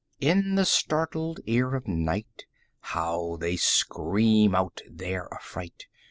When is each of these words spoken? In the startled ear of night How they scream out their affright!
In 0.19 0.55
the 0.55 0.65
startled 0.65 1.41
ear 1.45 1.75
of 1.75 1.87
night 1.87 2.45
How 2.79 3.37
they 3.39 3.55
scream 3.55 4.55
out 4.55 4.81
their 4.89 5.31
affright! 5.31 5.85